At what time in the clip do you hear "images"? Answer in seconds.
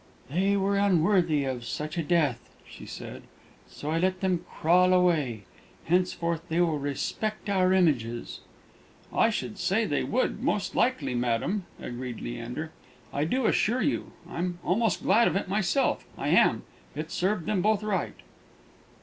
7.71-8.39